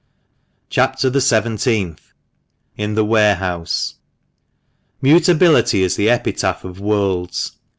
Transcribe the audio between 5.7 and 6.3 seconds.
is the